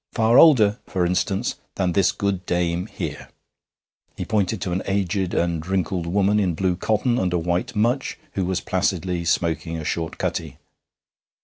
Far 0.13 0.39
older, 0.39 0.79
for 0.87 1.05
instance, 1.05 1.57
than 1.75 1.91
this 1.91 2.11
good 2.11 2.43
dame 2.47 2.87
here.' 2.87 3.29
He 4.17 4.25
pointed 4.25 4.59
to 4.61 4.71
an 4.71 4.81
aged 4.87 5.35
and 5.35 5.63
wrinkled 5.63 6.07
woman, 6.07 6.39
in 6.39 6.55
blue 6.55 6.75
cotton 6.75 7.19
and 7.19 7.31
a 7.33 7.37
white 7.37 7.75
mutch, 7.75 8.17
who 8.33 8.43
was 8.45 8.61
placidly 8.61 9.25
smoking 9.25 9.77
a 9.77 9.85
short 9.85 10.17
cutty. 10.17 10.57